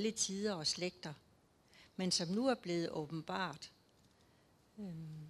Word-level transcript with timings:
alle 0.00 0.10
tider 0.10 0.54
og 0.54 0.66
slægter, 0.66 1.14
men 1.96 2.10
som 2.10 2.28
nu 2.28 2.46
er 2.46 2.54
blevet 2.54 2.90
åbenbart 2.90 3.72
øhm, 4.78 5.28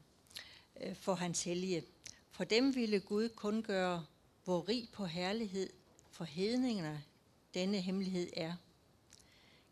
øh, 0.81 0.97
for 0.97 1.15
hans 1.15 1.45
hellige. 1.45 1.85
For 2.31 2.45
dem 2.45 2.75
ville 2.75 3.01
Gud 3.01 3.29
kun 3.29 3.63
gøre, 3.63 4.07
hvor 4.45 4.69
rig 4.69 4.89
på 4.93 5.07
herlighed 5.07 5.71
for 6.11 6.25
hedningerne 6.25 7.05
denne 7.55 7.81
hemmelighed 7.81 8.31
er. 8.37 8.57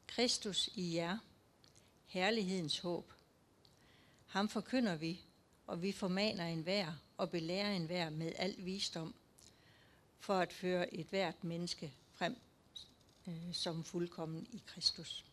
Kristus 0.06 0.70
i 0.74 0.94
jer, 0.94 1.18
herlighedens 2.06 2.78
håb. 2.78 3.12
Ham 4.26 4.48
forkynder 4.48 4.96
vi, 4.96 5.20
og 5.66 5.82
vi 5.82 5.92
formaner 5.92 6.44
enhver 6.46 6.92
og 7.16 7.30
belærer 7.30 7.72
enhver 7.72 8.10
med 8.10 8.32
al 8.36 8.54
visdom, 8.58 9.14
for 10.20 10.34
at 10.34 10.52
føre 10.52 10.94
et 10.94 11.06
hvert 11.06 11.44
menneske 11.44 11.92
øh, 13.28 13.52
som 13.54 13.84
fuldkommen 13.84 14.46
i 14.52 14.62
Kristus. 14.66 15.24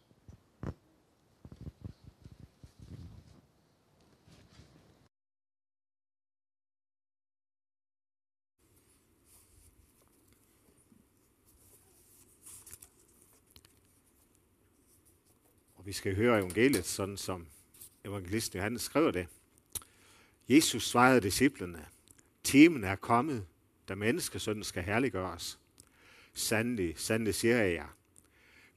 Og 15.76 15.86
vi 15.86 15.94
skal 15.94 16.16
høre 16.16 16.40
evangeliet, 16.40 16.86
sådan 16.86 17.18
som 17.18 17.48
evangelisten 18.04 18.58
Johannes 18.58 18.82
skriver 18.82 19.12
det. 19.12 19.28
Jesus 20.50 20.90
svarede 20.90 21.22
disciplene, 21.22 21.86
timen 22.44 22.84
er 22.84 22.96
kommet, 22.96 23.46
da 23.88 23.96
menneskesønnen 23.96 24.64
skal 24.64 24.84
herliggøres. 24.84 25.60
Sandelig, 26.34 26.94
sandelig 26.98 27.36
siger 27.36 27.58
jeg 27.58 27.74
jer. 27.74 27.96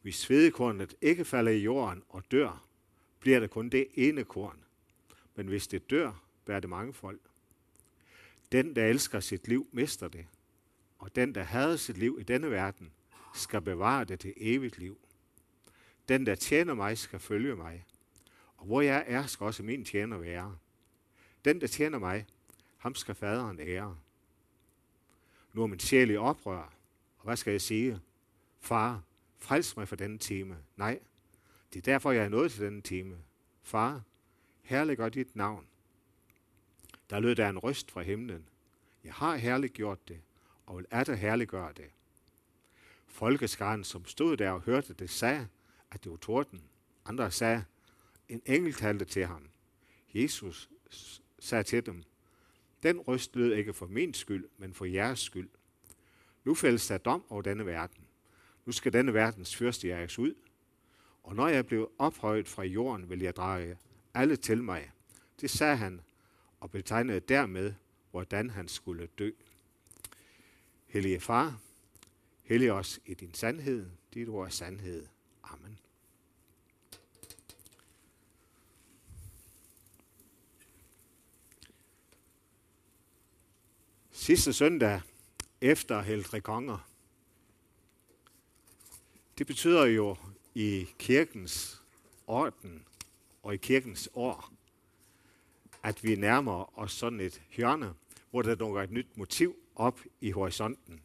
Hvis 0.02 0.16
svedekornet 0.16 0.94
ikke 1.00 1.24
falder 1.24 1.52
i 1.52 1.58
jorden 1.58 2.02
og 2.08 2.22
dør, 2.30 2.66
bliver 3.20 3.40
det 3.40 3.50
kun 3.50 3.68
det 3.68 3.86
ene 3.94 4.24
korn. 4.24 4.58
Men 5.34 5.46
hvis 5.46 5.66
det 5.66 5.90
dør, 5.90 6.22
bærer 6.44 6.60
det 6.60 6.70
mange 6.70 6.92
folk. 6.92 7.20
Den, 8.52 8.76
der 8.76 8.86
elsker 8.86 9.20
sit 9.20 9.48
liv, 9.48 9.68
mister 9.72 10.08
det. 10.08 10.26
Og 10.98 11.16
den, 11.16 11.34
der 11.34 11.42
hader 11.42 11.76
sit 11.76 11.98
liv 11.98 12.18
i 12.20 12.22
denne 12.22 12.50
verden, 12.50 12.92
skal 13.34 13.60
bevare 13.60 14.04
det 14.04 14.20
til 14.20 14.34
evigt 14.36 14.78
liv. 14.78 14.98
Den, 16.08 16.26
der 16.26 16.34
tjener 16.34 16.74
mig, 16.74 16.98
skal 16.98 17.18
følge 17.18 17.56
mig. 17.56 17.84
Og 18.56 18.66
hvor 18.66 18.80
jeg 18.80 19.04
er, 19.06 19.26
skal 19.26 19.44
også 19.44 19.62
min 19.62 19.84
tjener 19.84 20.18
være. 20.18 20.56
Den, 21.44 21.60
der 21.60 21.66
tjener 21.66 21.98
mig, 21.98 22.26
ham 22.76 22.94
skal 22.94 23.14
faderen 23.14 23.60
ære. 23.60 23.98
Nu 25.52 25.62
er 25.62 25.66
min 25.66 25.80
sjæl 25.80 26.10
i 26.10 26.16
oprør, 26.16 26.72
hvad 27.26 27.36
skal 27.36 27.50
jeg 27.50 27.60
sige? 27.60 28.00
Far, 28.60 29.02
frels 29.38 29.76
mig 29.76 29.88
for 29.88 29.96
denne 29.96 30.18
time. 30.18 30.56
Nej, 30.76 31.00
det 31.72 31.78
er 31.78 31.92
derfor, 31.92 32.12
jeg 32.12 32.24
er 32.24 32.28
nået 32.28 32.52
til 32.52 32.60
denne 32.64 32.82
time. 32.82 33.18
Far, 33.62 34.02
herliggør 34.62 35.08
dit 35.08 35.36
navn. 35.36 35.66
Der 37.10 37.20
lød 37.20 37.34
der 37.34 37.48
en 37.48 37.58
røst 37.58 37.90
fra 37.90 38.02
himlen. 38.02 38.48
Jeg 39.04 39.12
har 39.12 39.36
herliggjort 39.36 40.08
det, 40.08 40.20
og 40.66 40.76
vil 40.76 40.86
atter 40.90 41.14
herliggøre 41.14 41.72
det. 41.76 41.90
Folkeskaren, 43.06 43.84
som 43.84 44.04
stod 44.04 44.36
der 44.36 44.50
og 44.50 44.60
hørte 44.60 44.94
det, 44.94 45.10
sagde, 45.10 45.48
at 45.90 46.04
det 46.04 46.12
var 46.12 46.18
torden. 46.18 46.62
Andre 47.04 47.30
sagde, 47.30 47.64
en 48.28 48.42
engel 48.46 48.74
talte 48.74 49.04
til 49.04 49.26
ham. 49.26 49.48
Jesus 50.14 50.70
sagde 51.38 51.64
til 51.64 51.86
dem, 51.86 52.02
den 52.82 53.00
røst 53.00 53.36
lød 53.36 53.54
ikke 53.54 53.72
for 53.72 53.86
min 53.86 54.14
skyld, 54.14 54.48
men 54.58 54.74
for 54.74 54.84
jeres 54.84 55.20
skyld. 55.20 55.48
Nu 56.46 56.54
fældes 56.54 56.86
der 56.86 56.98
dom 56.98 57.24
over 57.28 57.42
denne 57.42 57.66
verden. 57.66 58.06
Nu 58.64 58.72
skal 58.72 58.92
denne 58.92 59.14
verdens 59.14 59.56
fyrste 59.56 59.88
jages 59.88 60.18
ud. 60.18 60.34
Og 61.22 61.34
når 61.34 61.48
jeg 61.48 61.66
blev 61.66 61.90
ophøjet 61.98 62.48
fra 62.48 62.62
jorden, 62.62 63.10
vil 63.10 63.20
jeg 63.20 63.36
drage 63.36 63.78
alle 64.14 64.36
til 64.36 64.62
mig. 64.62 64.92
Det 65.40 65.50
sagde 65.50 65.76
han, 65.76 66.00
og 66.60 66.70
betegnede 66.70 67.20
dermed, 67.20 67.74
hvordan 68.10 68.50
han 68.50 68.68
skulle 68.68 69.06
dø. 69.18 69.30
Hellige 70.86 71.20
far, 71.20 71.60
hellig 72.44 72.72
os 72.72 73.00
i 73.06 73.14
din 73.14 73.34
sandhed, 73.34 73.90
dit 74.14 74.28
ord 74.28 74.46
er 74.46 74.50
sandhed. 74.50 75.06
Amen. 75.42 75.78
Sidste 84.10 84.52
søndag 84.52 85.00
efter 85.60 86.02
Heldre 86.02 86.40
Konger. 86.40 86.88
Det 89.38 89.46
betyder 89.46 89.84
jo 89.84 90.16
i 90.54 90.86
kirkens 90.98 91.82
orden 92.26 92.84
og 93.42 93.54
i 93.54 93.56
kirkens 93.56 94.08
år, 94.14 94.52
at 95.82 96.04
vi 96.04 96.16
nærmer 96.16 96.78
os 96.78 96.92
sådan 96.92 97.20
et 97.20 97.42
hjørne, 97.56 97.94
hvor 98.30 98.42
der 98.42 98.54
dukker 98.54 98.82
et 98.82 98.90
nyt 98.90 99.16
motiv 99.16 99.56
op 99.74 100.00
i 100.20 100.30
horisonten, 100.30 101.02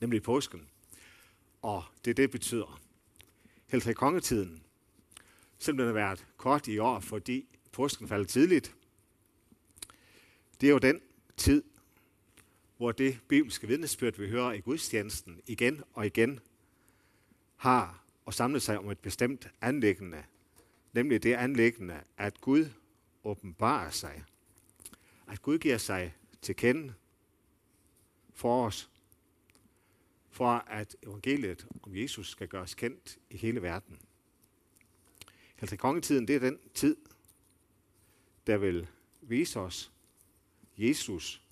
nemlig 0.00 0.22
påsken. 0.22 0.68
Og 1.62 1.84
det 2.04 2.16
det 2.16 2.30
betyder. 2.30 2.80
Heldre 3.66 3.94
kongetiden, 3.94 4.62
selvom 5.58 5.78
den 5.78 5.86
har 5.86 5.94
været 5.94 6.26
kort 6.36 6.68
i 6.68 6.78
år, 6.78 7.00
fordi 7.00 7.46
påsken 7.72 8.08
faldt 8.08 8.28
tidligt, 8.28 8.74
det 10.60 10.66
er 10.66 10.70
jo 10.70 10.78
den 10.78 11.00
tid, 11.36 11.62
hvor 12.76 12.92
det 12.92 13.18
bibelske 13.28 13.66
vidnesbyrd, 13.66 14.16
vi 14.16 14.28
hører 14.28 14.52
i 14.52 14.60
gudstjenesten 14.60 15.40
igen 15.46 15.82
og 15.92 16.06
igen, 16.06 16.40
har 17.56 18.04
og 18.24 18.34
samlet 18.34 18.62
sig 18.62 18.78
om 18.78 18.90
et 18.90 18.98
bestemt 18.98 19.48
anlæggende, 19.60 20.24
nemlig 20.92 21.22
det 21.22 21.34
anlæggende, 21.34 22.00
at 22.16 22.40
Gud 22.40 22.70
åbenbarer 23.24 23.90
sig. 23.90 24.24
At 25.28 25.42
Gud 25.42 25.58
giver 25.58 25.78
sig 25.78 26.14
til 26.42 26.56
kende 26.56 26.94
for 28.34 28.66
os, 28.66 28.90
for 30.30 30.50
at 30.50 30.96
evangeliet 31.02 31.66
om 31.82 31.96
Jesus 31.96 32.30
skal 32.30 32.48
gøres 32.48 32.74
kendt 32.74 33.18
i 33.30 33.36
hele 33.36 33.62
verden. 33.62 33.98
Altså 35.58 35.76
kongetiden, 35.76 36.28
det 36.28 36.36
er 36.36 36.40
den 36.40 36.58
tid, 36.74 36.96
der 38.46 38.56
vil 38.56 38.88
vise 39.22 39.60
os 39.60 39.92
Jesus 40.78 41.45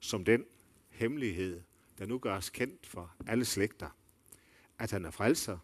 som 0.00 0.24
den 0.24 0.44
hemmelighed, 0.90 1.60
der 1.98 2.06
nu 2.06 2.18
gøres 2.18 2.50
kendt 2.50 2.86
for 2.86 3.14
alle 3.26 3.44
slægter. 3.44 3.88
At 4.78 4.90
han 4.90 5.04
er 5.04 5.10
frelser 5.10 5.58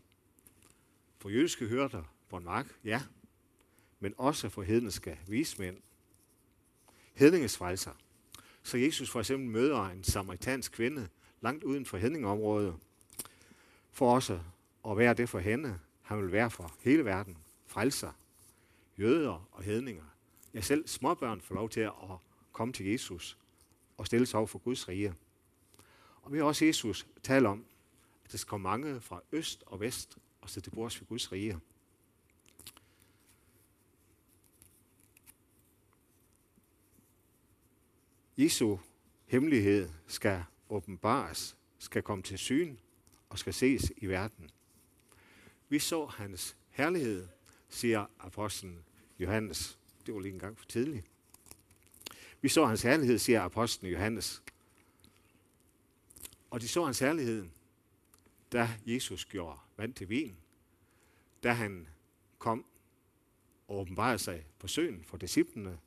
for 1.18 1.28
jødiske 1.28 1.66
hørter 1.66 2.02
for 2.26 2.38
en 2.38 2.44
mark, 2.44 2.66
ja, 2.84 3.02
men 4.00 4.14
også 4.18 4.48
for 4.48 4.62
hedenske 4.62 5.18
vismænd. 5.26 5.76
Hedninges 7.14 7.56
frelser. 7.56 7.92
Så 8.62 8.78
Jesus 8.78 9.10
for 9.10 9.20
eksempel 9.20 9.48
møder 9.48 9.84
en 9.84 10.04
samaritansk 10.04 10.72
kvinde 10.72 11.08
langt 11.40 11.64
uden 11.64 11.86
for 11.86 11.98
hedningeområdet, 11.98 12.76
for 13.90 14.14
også 14.14 14.40
at 14.88 14.96
være 14.96 15.14
det 15.14 15.28
for 15.28 15.38
hende, 15.38 15.78
han 16.02 16.22
vil 16.22 16.32
være 16.32 16.50
for 16.50 16.74
hele 16.80 17.04
verden. 17.04 17.38
Frelser, 17.66 18.12
jøder 18.98 19.48
og 19.52 19.62
hedninger. 19.62 20.04
Jeg 20.54 20.64
selv 20.64 20.88
småbørn 20.88 21.40
får 21.40 21.54
lov 21.54 21.70
til 21.70 21.80
at 21.80 21.92
komme 22.52 22.72
til 22.72 22.86
Jesus 22.86 23.38
og 23.96 24.06
stille 24.06 24.26
sig 24.26 24.38
over 24.38 24.46
for 24.46 24.58
Guds 24.58 24.88
rige. 24.88 25.14
Og 26.22 26.32
vi 26.32 26.38
har 26.38 26.44
også 26.44 26.64
Jesus 26.64 27.06
tale 27.22 27.48
om, 27.48 27.64
at 28.24 28.32
der 28.32 28.38
skal 28.38 28.48
komme 28.48 28.62
mange 28.62 29.00
fra 29.00 29.20
øst 29.32 29.64
og 29.66 29.80
vest 29.80 30.18
og 30.40 30.50
sætte 30.50 30.70
til 30.70 30.74
bords 30.74 30.96
for 30.96 31.04
Guds 31.04 31.32
rige. 31.32 31.60
Jesu 38.36 38.78
hemmelighed 39.26 39.90
skal 40.06 40.44
åbenbares, 40.68 41.56
skal 41.78 42.02
komme 42.02 42.22
til 42.22 42.38
syn 42.38 42.76
og 43.28 43.38
skal 43.38 43.54
ses 43.54 43.92
i 43.96 44.06
verden. 44.06 44.50
Vi 45.68 45.78
så 45.78 46.06
hans 46.06 46.56
herlighed, 46.70 47.28
siger 47.68 48.06
apostlen 48.20 48.84
Johannes. 49.18 49.78
Det 50.06 50.14
var 50.14 50.20
lige 50.20 50.32
en 50.32 50.38
gang 50.38 50.58
for 50.58 50.66
tidligt. 50.66 51.13
Vi 52.44 52.48
så 52.48 52.64
hans 52.64 52.82
herlighed, 52.82 53.18
siger 53.18 53.42
apostlen 53.42 53.92
Johannes. 53.92 54.42
Og 56.50 56.60
de 56.60 56.68
så 56.68 56.84
hans 56.84 56.98
herlighed, 56.98 57.46
da 58.52 58.70
Jesus 58.86 59.24
gjorde 59.24 59.58
vand 59.76 59.94
til 59.94 60.08
vin, 60.08 60.36
da 61.42 61.52
han 61.52 61.88
kom 62.38 62.64
og 63.68 63.80
åbenbarede 63.80 64.18
sig 64.18 64.46
på 64.58 64.68
søen 64.68 65.04
for 65.04 65.16
disciplene. 65.16 65.78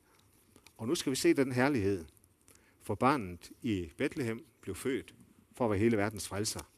Og 0.76 0.88
nu 0.88 0.94
skal 0.94 1.10
vi 1.10 1.16
se 1.16 1.34
den 1.34 1.52
herlighed, 1.52 2.04
for 2.82 2.94
barnet 2.94 3.50
i 3.62 3.92
Bethlehem 3.96 4.46
blev 4.60 4.74
født 4.74 5.14
for 5.52 5.64
at 5.64 5.70
være 5.70 5.80
hele 5.80 5.96
verdens 5.96 6.28
frelser. 6.28 6.70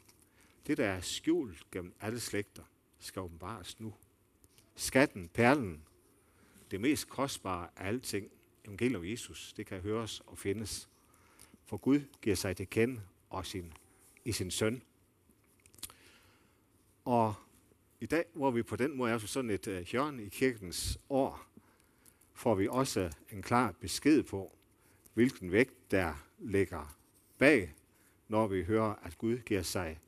Det, 0.66 0.78
der 0.78 0.86
er 0.86 1.00
skjult 1.00 1.70
gennem 1.70 1.94
alle 2.00 2.20
slægter, 2.20 2.62
skal 2.98 3.22
åbenbares 3.22 3.80
nu. 3.80 3.94
Skatten, 4.76 5.28
perlen, 5.28 5.82
det 6.70 6.80
mest 6.80 7.08
kostbare 7.08 7.68
af 7.76 7.88
alting, 7.88 8.30
evangeliet 8.70 8.96
om 8.96 9.04
Jesus, 9.04 9.52
det 9.52 9.66
kan 9.66 9.80
høres 9.80 10.20
og 10.26 10.38
findes. 10.38 10.88
For 11.66 11.76
Gud 11.76 12.00
giver 12.22 12.36
sig 12.36 12.56
til 12.56 12.70
kende 12.70 13.00
og 13.30 13.46
sin, 13.46 13.72
i 14.24 14.32
sin 14.32 14.50
søn. 14.50 14.82
Og 17.04 17.34
i 18.00 18.06
dag, 18.06 18.24
hvor 18.34 18.50
vi 18.50 18.62
på 18.62 18.76
den 18.76 18.96
måde 18.96 19.12
er 19.12 19.18
sådan 19.18 19.50
et 19.50 19.66
uh, 19.66 19.78
hjørne 19.78 20.24
i 20.24 20.28
kirkens 20.28 20.98
år, 21.08 21.46
får 22.34 22.54
vi 22.54 22.68
også 22.68 23.12
en 23.30 23.42
klar 23.42 23.72
besked 23.80 24.22
på, 24.22 24.56
hvilken 25.14 25.52
vægt 25.52 25.90
der 25.90 26.26
ligger 26.38 26.96
bag, 27.38 27.74
når 28.28 28.46
vi 28.46 28.62
hører, 28.64 28.94
at 29.02 29.18
Gud 29.18 29.38
giver 29.38 29.62
sig 29.62 29.98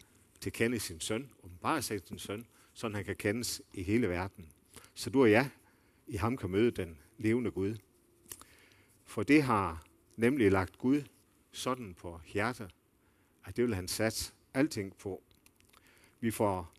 til 0.40 0.52
kende 0.52 0.80
sin 0.80 1.00
søn, 1.00 1.30
åbenbare 1.44 1.82
sig 1.82 2.00
sin 2.08 2.18
søn, 2.18 2.46
så 2.72 2.88
han 2.88 3.04
kan 3.04 3.16
kendes 3.16 3.62
i 3.72 3.82
hele 3.82 4.08
verden. 4.08 4.48
Så 4.94 5.10
du 5.10 5.22
og 5.22 5.30
jeg 5.30 5.50
i 6.06 6.16
ham 6.16 6.36
kan 6.36 6.50
møde 6.50 6.70
den 6.70 6.98
levende 7.18 7.50
Gud. 7.50 7.76
For 9.12 9.22
det 9.22 9.42
har 9.42 9.84
nemlig 10.16 10.52
lagt 10.52 10.78
Gud 10.78 11.02
sådan 11.50 11.94
på 11.94 12.20
hjertet, 12.26 12.74
at 13.44 13.56
det 13.56 13.64
vil 13.64 13.74
han 13.74 13.88
sat 13.88 14.34
alting 14.54 14.96
på. 14.96 15.22
Vi 16.20 16.30
får 16.30 16.72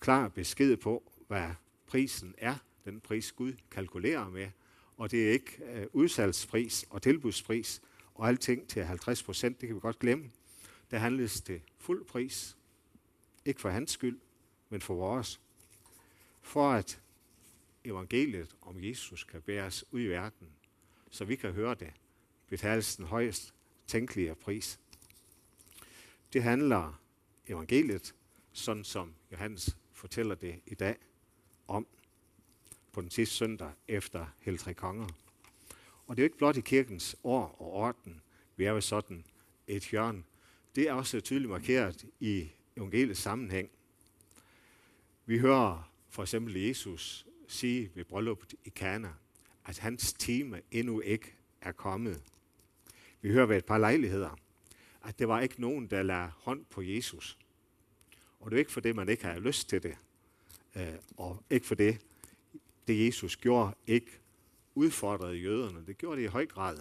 klar 0.00 0.28
besked 0.28 0.76
på, 0.76 1.12
hvad 1.28 1.50
prisen 1.86 2.34
er, 2.38 2.54
den 2.84 3.00
pris 3.00 3.32
Gud 3.32 3.52
kalkulerer 3.70 4.28
med, 4.28 4.50
og 4.96 5.10
det 5.10 5.28
er 5.28 5.32
ikke 5.32 5.64
øh, 5.64 5.86
udsalgspris 5.92 6.86
og 6.90 7.02
tilbudspris 7.02 7.82
og 8.14 8.28
alting 8.28 8.68
til 8.68 8.84
50 8.84 9.22
procent, 9.22 9.60
det 9.60 9.66
kan 9.66 9.76
vi 9.76 9.80
godt 9.80 9.98
glemme. 9.98 10.30
Der 10.90 10.98
handles 10.98 11.40
til 11.40 11.60
fuld 11.78 12.04
pris, 12.04 12.56
ikke 13.44 13.60
for 13.60 13.70
hans 13.70 13.90
skyld, 13.90 14.18
men 14.68 14.80
for 14.80 14.94
vores. 14.94 15.40
For 16.42 16.72
at 16.72 17.00
evangeliet 17.84 18.56
om 18.60 18.84
Jesus 18.84 19.24
kan 19.24 19.42
bæres 19.42 19.84
ud 19.92 20.00
i 20.00 20.06
verden, 20.06 20.48
så 21.12 21.24
vi 21.24 21.36
kan 21.36 21.52
høre 21.52 21.74
det, 21.74 21.92
betales 22.48 22.96
den 22.96 23.06
højst 23.06 23.54
tænkelige 23.86 24.34
pris. 24.34 24.80
Det 26.32 26.42
handler 26.42 27.00
evangeliet, 27.48 28.14
sådan 28.52 28.84
som 28.84 29.14
Johannes 29.32 29.76
fortæller 29.92 30.34
det 30.34 30.60
i 30.66 30.74
dag, 30.74 30.96
om 31.68 31.86
på 32.92 33.00
den 33.00 33.10
sidste 33.10 33.34
søndag 33.34 33.72
efter 33.88 34.26
Heltre 34.38 34.74
Konger. 34.74 35.08
Og 36.06 36.16
det 36.16 36.22
er 36.22 36.24
jo 36.24 36.26
ikke 36.26 36.38
blot 36.38 36.56
i 36.56 36.60
kirkens 36.60 37.16
år 37.24 37.56
og 37.58 37.72
orden, 37.72 38.22
vi 38.56 38.64
er 38.64 38.72
ved 38.72 38.82
sådan 38.82 39.24
et 39.66 39.84
hjørne. 39.84 40.24
Det 40.74 40.88
er 40.88 40.92
også 40.92 41.20
tydeligt 41.20 41.50
markeret 41.50 42.04
i 42.20 42.48
evangeliets 42.76 43.20
sammenhæng. 43.20 43.70
Vi 45.26 45.38
hører 45.38 45.92
for 46.08 46.22
eksempel 46.22 46.56
Jesus 46.56 47.26
sige 47.48 47.90
ved 47.94 48.04
brylluppet 48.04 48.54
i 48.64 48.68
Kana, 48.68 49.12
at 49.64 49.78
hans 49.78 50.12
time 50.12 50.60
endnu 50.70 51.00
ikke 51.00 51.34
er 51.60 51.72
kommet. 51.72 52.22
Vi 53.20 53.32
hører 53.32 53.46
ved 53.46 53.56
et 53.56 53.64
par 53.64 53.78
lejligheder, 53.78 54.38
at 55.04 55.18
det 55.18 55.28
var 55.28 55.40
ikke 55.40 55.60
nogen, 55.60 55.86
der 55.86 56.02
lagde 56.02 56.30
hånd 56.36 56.64
på 56.64 56.82
Jesus. 56.82 57.38
Og 58.40 58.50
det 58.50 58.56
er 58.56 58.58
ikke 58.58 58.72
for 58.72 58.80
det, 58.80 58.96
man 58.96 59.08
ikke 59.08 59.24
har 59.24 59.38
lyst 59.38 59.68
til 59.68 59.82
det. 59.82 59.96
Øh, 60.76 60.94
og 61.16 61.44
ikke 61.50 61.66
for 61.66 61.74
det, 61.74 62.00
det 62.86 63.06
Jesus 63.06 63.36
gjorde, 63.36 63.74
ikke 63.86 64.10
udfordrede 64.74 65.36
jøderne. 65.36 65.86
Det 65.86 65.98
gjorde 65.98 66.20
det 66.20 66.26
i 66.26 66.30
høj 66.30 66.46
grad. 66.46 66.78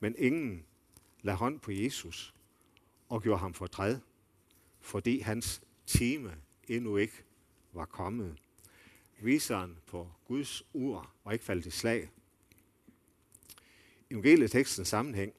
Men 0.00 0.14
ingen 0.18 0.64
lagde 1.22 1.36
hånd 1.36 1.60
på 1.60 1.70
Jesus 1.72 2.34
og 3.08 3.22
gjorde 3.22 3.40
ham 3.40 3.54
fortræd, 3.54 3.98
fordi 4.80 5.18
hans 5.18 5.62
time 5.86 6.36
endnu 6.68 6.96
ikke 6.96 7.24
var 7.72 7.84
kommet. 7.84 8.36
Viseren 9.20 9.78
på 9.86 10.12
Guds 10.24 10.62
ur 10.72 11.12
var 11.24 11.32
ikke 11.32 11.44
faldt 11.44 11.66
i 11.66 11.70
slag. 11.70 12.10
I 14.10 14.14
evangelietekstens 14.14 14.88
sammenhæng 14.88 15.34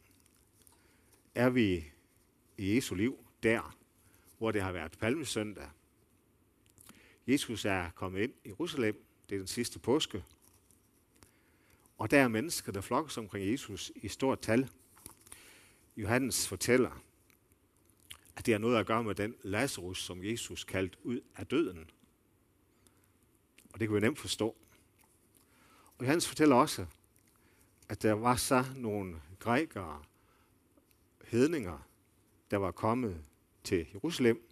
er 1.35 1.49
vi 1.49 1.85
i 2.57 2.75
Jesu 2.75 2.95
liv 2.95 3.25
der, 3.43 3.77
hvor 4.37 4.51
det 4.51 4.61
har 4.61 4.71
været 4.71 4.97
palmesøndag. 4.99 5.69
Jesus 7.27 7.65
er 7.65 7.89
kommet 7.89 8.21
ind 8.21 8.33
i 8.43 8.47
Jerusalem. 8.47 9.05
Det 9.29 9.35
er 9.35 9.39
den 9.39 9.47
sidste 9.47 9.79
påske. 9.79 10.23
Og 11.97 12.11
der 12.11 12.19
er 12.19 12.27
mennesker, 12.27 12.71
der 12.71 12.81
flokkes 12.81 13.17
omkring 13.17 13.51
Jesus 13.51 13.91
i 13.95 14.07
stort 14.07 14.39
tal. 14.39 14.69
Johannes 15.97 16.47
fortæller, 16.47 17.01
at 18.35 18.45
det 18.45 18.53
har 18.53 18.59
noget 18.59 18.77
at 18.77 18.85
gøre 18.85 19.03
med 19.03 19.15
den 19.15 19.35
Lazarus, 19.43 20.03
som 20.03 20.23
Jesus 20.23 20.63
kaldte 20.63 20.97
ud 21.03 21.19
af 21.35 21.47
døden. 21.47 21.89
Og 23.75 23.79
det 23.79 23.87
kan 23.87 23.95
vi 23.95 23.99
nemt 23.99 24.19
forstå. 24.19 24.55
Og 25.97 26.01
Johannes 26.01 26.27
fortæller 26.27 26.55
også, 26.55 26.85
at 27.89 28.01
der 28.01 28.13
var 28.13 28.35
så 28.35 28.65
nogle 28.75 29.21
grækere, 29.39 30.03
hedninger, 31.23 31.87
der 32.51 32.57
var 32.57 32.71
kommet 32.71 33.23
til 33.63 33.87
Jerusalem. 33.93 34.49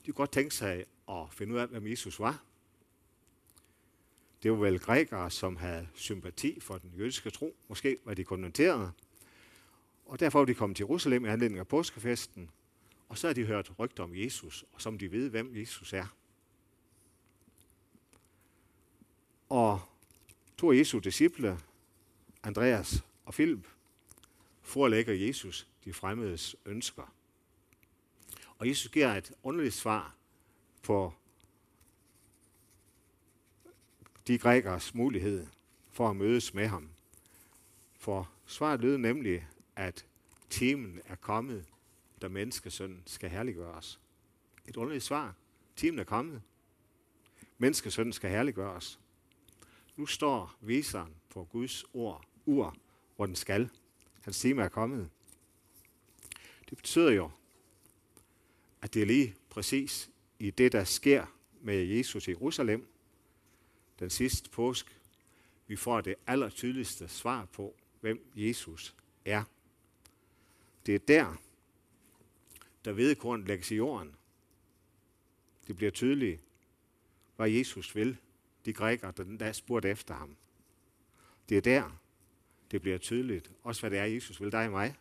De 0.00 0.04
kunne 0.06 0.14
godt 0.14 0.32
tænke 0.32 0.54
sig 0.54 0.84
at 1.08 1.26
finde 1.32 1.54
ud 1.54 1.58
af, 1.58 1.68
hvem 1.68 1.86
Jesus 1.86 2.20
var. 2.20 2.42
Det 4.42 4.50
var 4.50 4.56
vel 4.56 4.78
grækere, 4.78 5.30
som 5.30 5.56
havde 5.56 5.88
sympati 5.94 6.60
for 6.60 6.78
den 6.78 6.92
jødiske 6.98 7.30
tro. 7.30 7.56
Måske 7.68 7.96
var 8.04 8.14
de 8.14 8.24
konverterede. 8.24 8.92
Og 10.06 10.20
derfor 10.20 10.38
var 10.38 10.46
de 10.46 10.54
kommet 10.54 10.76
til 10.76 10.84
Jerusalem 10.84 11.24
i 11.24 11.28
anledning 11.28 11.58
af 11.58 11.68
påskefesten. 11.68 12.50
Og 13.08 13.18
så 13.18 13.26
har 13.26 13.34
de 13.34 13.44
hørt 13.44 13.72
rygter 13.78 14.04
om 14.04 14.14
Jesus, 14.14 14.64
og 14.72 14.80
som 14.80 14.98
de 14.98 15.12
ved, 15.12 15.30
hvem 15.30 15.56
Jesus 15.56 15.92
er. 15.92 16.06
Og 19.50 19.80
to 20.58 20.72
af 20.72 20.76
Jesu 20.76 20.98
disciple, 20.98 21.58
Andreas 22.42 23.04
og 23.24 23.34
Philip, 23.34 23.66
forelægger 24.62 25.14
Jesus 25.14 25.66
de 25.84 25.92
fremmedes 25.92 26.56
ønsker. 26.66 27.14
Og 28.58 28.68
Jesus 28.68 28.92
giver 28.92 29.14
et 29.14 29.32
underligt 29.42 29.74
svar 29.74 30.14
på 30.82 31.12
de 34.26 34.38
grækers 34.38 34.94
mulighed 34.94 35.46
for 35.90 36.10
at 36.10 36.16
mødes 36.16 36.54
med 36.54 36.66
ham. 36.66 36.88
For 37.94 38.30
svaret 38.46 38.80
lød 38.80 38.98
nemlig, 38.98 39.48
at 39.76 40.06
timen 40.50 41.00
er 41.04 41.16
kommet, 41.16 41.66
da 42.22 42.28
menneskesønnen 42.28 43.02
skal 43.06 43.30
herliggøres. 43.30 44.00
Et 44.66 44.76
underligt 44.76 45.04
svar. 45.04 45.34
Timen 45.76 45.98
er 45.98 46.04
kommet. 46.04 46.42
Menneskesønnen 47.58 48.12
skal 48.12 48.30
herliggøres. 48.30 49.00
Nu 50.00 50.06
står 50.06 50.56
viseren 50.60 51.14
på 51.30 51.44
Guds 51.44 51.84
ord, 51.94 52.24
ur, 52.46 52.76
hvor 53.16 53.26
den 53.26 53.36
skal. 53.36 53.70
Hans 54.20 54.40
time 54.40 54.62
er 54.62 54.68
kommet. 54.68 55.10
Det 56.70 56.78
betyder 56.78 57.10
jo, 57.10 57.30
at 58.82 58.94
det 58.94 59.02
er 59.02 59.06
lige 59.06 59.36
præcis 59.50 60.10
i 60.38 60.50
det, 60.50 60.72
der 60.72 60.84
sker 60.84 61.26
med 61.60 61.84
Jesus 61.84 62.28
i 62.28 62.30
Jerusalem, 62.30 62.86
den 63.98 64.10
sidste 64.10 64.50
påsk, 64.50 65.00
vi 65.66 65.76
får 65.76 66.00
det 66.00 66.14
allertydeligste 66.26 67.08
svar 67.08 67.44
på, 67.44 67.74
hvem 68.00 68.30
Jesus 68.36 68.94
er. 69.24 69.44
Det 70.86 70.94
er 70.94 70.98
der, 70.98 71.34
der 72.84 72.92
vedekorn 72.92 73.44
lægges 73.44 73.70
i 73.70 73.76
jorden. 73.76 74.14
Det 75.66 75.76
bliver 75.76 75.90
tydeligt, 75.90 76.40
hvad 77.36 77.50
Jesus 77.50 77.94
vil. 77.94 78.16
De 78.64 78.72
grækere, 78.72 79.12
der 79.16 79.24
den 79.24 79.36
dag 79.36 79.54
spurgte 79.54 79.88
efter 79.88 80.14
ham. 80.14 80.36
Det 81.48 81.56
er 81.56 81.60
der, 81.60 82.00
det 82.70 82.82
bliver 82.82 82.98
tydeligt. 82.98 83.52
Også 83.62 83.82
hvad 83.82 83.90
det 83.90 83.98
er, 83.98 84.04
Jesus 84.04 84.40
vil 84.40 84.52
dig 84.52 84.64
og 84.66 84.70
mig. 84.70 84.96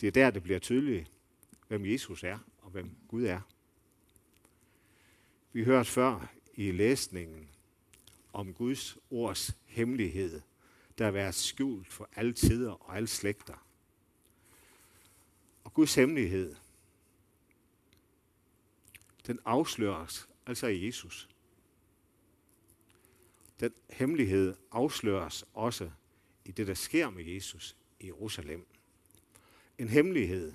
Det 0.00 0.06
er 0.06 0.10
der, 0.10 0.30
det 0.30 0.42
bliver 0.42 0.58
tydeligt, 0.58 1.10
hvem 1.68 1.86
Jesus 1.86 2.24
er 2.24 2.38
og 2.58 2.70
hvem 2.70 2.96
Gud 3.08 3.24
er. 3.24 3.40
Vi 5.52 5.64
hørte 5.64 5.90
før 5.90 6.32
i 6.54 6.70
læsningen 6.70 7.48
om 8.32 8.54
Guds 8.54 8.98
ords 9.10 9.56
hemmelighed, 9.64 10.40
der 10.98 11.04
har 11.04 11.10
været 11.10 11.34
skjult 11.34 11.92
for 11.92 12.08
alle 12.16 12.32
tider 12.32 12.72
og 12.72 12.96
alle 12.96 13.06
slægter. 13.06 13.66
Og 15.64 15.74
Guds 15.74 15.94
hemmelighed, 15.94 16.56
den 19.26 19.40
afsløres 19.44 20.28
altså 20.46 20.66
i 20.66 20.86
Jesus. 20.86 21.28
Den 23.60 23.72
hemmelighed 23.90 24.54
afsløres 24.72 25.44
også 25.54 25.90
i 26.44 26.50
det, 26.50 26.66
der 26.66 26.74
sker 26.74 27.10
med 27.10 27.24
Jesus 27.24 27.76
i 28.00 28.06
Jerusalem. 28.06 28.66
En 29.78 29.88
hemmelighed, 29.88 30.52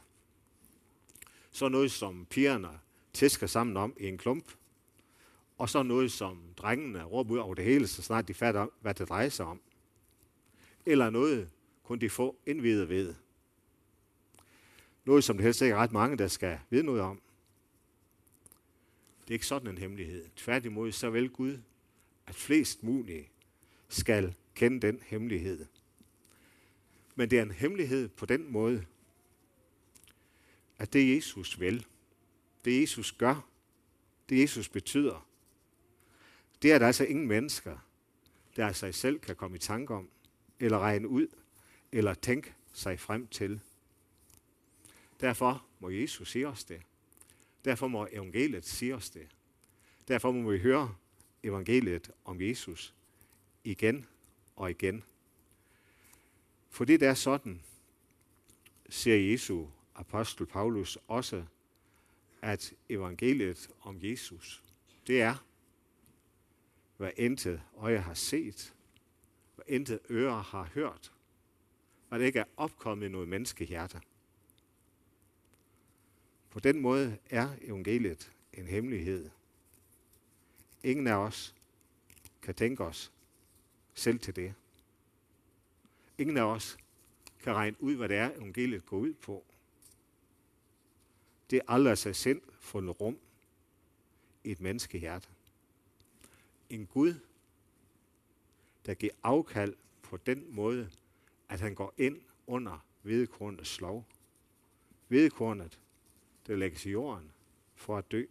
så 1.52 1.70
noget 1.70 1.92
som 1.92 2.28
pigerne 2.30 2.80
tæsker 3.14 3.48
sammen 3.48 3.78
om 3.78 3.94
i 4.00 4.08
en 4.08 4.18
klump, 4.18 4.54
og 5.58 5.70
så 5.70 5.84
noget 5.84 6.12
som 6.12 6.42
drengene 6.58 7.04
råber 7.04 7.34
ud 7.34 7.38
over 7.38 7.54
det 7.54 7.66
hele, 7.66 7.88
så 7.88 8.02
snart 8.02 8.28
de 8.28 8.34
fatter, 8.34 8.68
hvad 8.82 8.94
det 8.94 9.10
drejer 9.10 9.30
sig 9.30 9.46
om. 9.46 9.62
Eller 10.86 11.10
noget, 11.10 11.50
kun 11.84 12.00
de 12.00 12.10
få 12.10 12.36
indvidet 12.46 12.90
ved. 12.90 13.16
Noget, 15.06 15.24
som 15.24 15.38
det 15.38 15.44
helst 15.44 15.62
ikke 15.62 15.74
er 15.74 15.78
ret 15.78 15.92
mange, 15.92 16.18
der 16.18 16.28
skal 16.28 16.60
vide 16.70 16.84
noget 16.84 17.02
om. 17.02 17.22
Det 19.22 19.30
er 19.30 19.34
ikke 19.34 19.46
sådan 19.46 19.68
en 19.68 19.78
hemmelighed. 19.78 20.30
Tværtimod, 20.36 20.92
så 20.92 21.10
vil 21.10 21.30
Gud, 21.30 21.58
at 22.30 22.36
flest 22.36 22.84
mulige 22.84 23.30
skal 23.88 24.36
kende 24.56 24.88
den 24.88 25.00
hemmelighed. 25.06 25.66
Men 27.16 27.30
det 27.30 27.40
er 27.40 27.44
en 27.44 27.52
hemmelighed 27.52 28.10
på 28.10 28.26
den 28.26 28.52
måde, 28.52 28.86
at 30.78 30.94
det 30.94 31.16
Jesus 31.16 31.60
vil, 31.60 31.86
det 32.66 32.82
Jesus 32.82 33.12
gør, 33.12 33.50
det 34.30 34.42
Jesus 34.42 34.70
betyder, 34.70 35.28
det 36.62 36.72
er 36.72 36.80
der 36.80 36.88
altså 36.88 37.06
ingen 37.06 37.28
mennesker, 37.28 37.78
der 38.56 38.68
af 38.68 38.76
sig 38.76 38.96
selv 38.96 39.20
kan 39.20 39.36
komme 39.36 39.58
i 39.58 39.60
tanke 39.60 39.94
om, 39.94 40.10
eller 40.60 40.80
regne 40.80 41.08
ud, 41.08 41.28
eller 41.92 42.14
tænke 42.14 42.54
sig 42.74 43.00
frem 43.00 43.28
til. 43.28 43.60
Derfor 45.22 45.66
må 45.80 45.90
Jesus 45.90 46.32
sige 46.32 46.48
os 46.48 46.64
det. 46.64 46.82
Derfor 47.66 47.88
må 47.88 48.08
evangeliet 48.12 48.66
sige 48.66 48.96
os 48.96 49.10
det. 49.10 49.28
Derfor 50.08 50.32
må 50.32 50.52
vi 50.52 50.60
høre 50.60 50.96
evangeliet 51.44 52.12
om 52.26 52.42
Jesus 52.42 52.94
igen 53.64 54.06
og 54.56 54.70
igen. 54.72 55.04
For 56.70 56.86
det 56.86 57.04
er 57.04 57.14
sådan, 57.14 57.62
siger 58.90 59.32
Jesu 59.32 59.66
apostel 59.96 60.46
Paulus 60.46 60.98
også, 61.08 61.46
at 62.42 62.74
evangeliet 62.90 63.70
om 63.82 63.98
Jesus, 64.02 64.64
det 65.08 65.22
er, 65.22 65.46
hvad 66.98 67.12
intet 67.18 67.62
øje 67.78 67.98
har 67.98 68.14
set, 68.14 68.74
hvad 69.56 69.66
intet 69.68 70.00
øre 70.10 70.42
har 70.42 70.64
hørt, 70.74 71.12
hvad 72.10 72.20
det 72.20 72.26
ikke 72.26 72.40
er 72.40 72.46
opkommet 72.58 73.06
i 73.06 73.10
noget 73.10 73.28
menneskehjerte. 73.28 74.02
På 76.50 76.60
den 76.60 76.80
måde 76.82 77.18
er 77.30 77.50
evangeliet 77.62 78.32
en 78.54 78.68
hemmelighed. 78.68 79.30
Ingen 80.84 81.08
af 81.08 81.16
os 81.16 81.56
kan 82.42 82.56
tænke 82.56 82.84
os 82.84 83.12
selv 83.94 84.20
til 84.20 84.36
det. 84.36 84.54
Ingen 86.18 86.38
af 86.38 86.44
os 86.44 86.78
kan 87.40 87.54
regne 87.54 87.84
ud, 87.84 87.96
hvad 87.96 88.10
det 88.10 88.18
er, 88.18 88.32
evangeliet 88.36 88.86
går 88.86 88.98
ud 88.98 89.14
på. 89.14 89.46
Det 91.50 91.58
er 91.58 91.62
aldrig 91.68 91.98
sig 91.98 92.16
selv 92.16 92.42
fundet 92.60 93.02
rum 93.02 93.18
i 94.44 94.52
et 94.52 94.62
menneskehjerte. 94.62 95.28
En 96.70 96.86
Gud, 96.86 97.14
der 98.86 98.94
giver 98.94 99.14
afkald 99.24 99.76
på 100.02 100.18
den 100.18 100.56
måde, 100.56 100.90
at 101.50 101.60
han 101.60 101.76
går 101.76 101.94
ind 101.98 102.22
under 102.48 102.86
vedkornets 103.04 103.70
slov. 103.70 104.06
Vedkornet, 105.10 105.80
der 106.48 106.56
lægges 106.56 106.86
i 106.86 106.90
jorden 106.90 107.32
for 107.76 107.98
at 107.98 108.12
dø. 108.12 108.26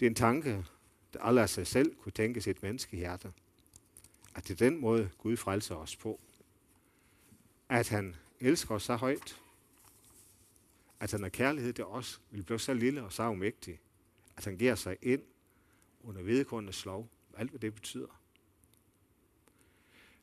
Det 0.00 0.06
er 0.06 0.10
en 0.10 0.14
tanke, 0.14 0.66
der 1.12 1.20
aldrig 1.20 1.42
af 1.42 1.50
sig 1.50 1.66
selv 1.66 1.96
kunne 1.96 2.12
tænkes 2.12 2.46
i 2.46 2.50
et 2.50 2.62
menneskehjerte. 2.62 3.32
At 4.34 4.48
det 4.48 4.50
er 4.50 4.70
den 4.70 4.80
måde, 4.80 5.10
Gud 5.18 5.36
frelser 5.36 5.74
os 5.74 5.96
på. 5.96 6.20
At 7.68 7.88
han 7.88 8.16
elsker 8.40 8.74
os 8.74 8.82
så 8.82 8.96
højt, 8.96 9.40
at 11.00 11.12
han 11.12 11.24
er 11.24 11.28
kærlighed 11.28 11.72
til 11.72 11.84
os, 11.84 12.20
vil 12.30 12.42
blive 12.42 12.60
så 12.60 12.74
lille 12.74 13.02
og 13.02 13.12
så 13.12 13.28
umægtig, 13.28 13.80
at 14.36 14.44
han 14.44 14.56
giver 14.56 14.74
sig 14.74 14.96
ind 15.02 15.22
under 16.04 16.22
vedkundens 16.22 16.84
lov, 16.84 17.08
alt 17.36 17.50
hvad 17.50 17.60
det 17.60 17.74
betyder. 17.74 18.20